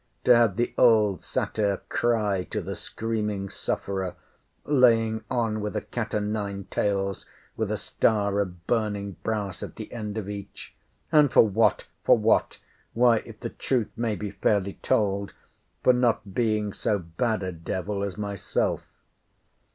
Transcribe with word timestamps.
to 0.23 0.35
have 0.35 0.55
the 0.55 0.73
old 0.79 1.21
satyr 1.23 1.83
cry 1.87 2.43
to 2.43 2.59
the 2.59 2.75
screaming 2.75 3.49
sufferer, 3.51 4.15
laying 4.65 5.23
on 5.29 5.61
with 5.61 5.75
a 5.75 5.81
cat 5.81 6.15
o' 6.15 6.19
nine 6.19 6.63
tails, 6.71 7.27
with 7.55 7.69
a 7.69 7.77
star 7.77 8.39
of 8.39 8.65
burning 8.65 9.11
brass 9.21 9.61
at 9.61 9.75
the 9.75 9.91
end 9.93 10.17
of 10.17 10.27
each: 10.27 10.75
and, 11.11 11.31
for 11.31 11.43
what! 11.47 11.87
for 12.03 12.17
what!— 12.17 12.59
Why, 12.93 13.17
if 13.27 13.41
the 13.41 13.51
truth 13.51 13.91
may 13.95 14.15
be 14.15 14.31
fairly 14.31 14.73
told, 14.81 15.33
for 15.83 15.93
not 15.93 16.33
being 16.33 16.73
so 16.73 16.97
bad 16.97 17.43
a 17.43 17.51
devil 17.51 18.01
as 18.03 18.17
myself. 18.17 18.81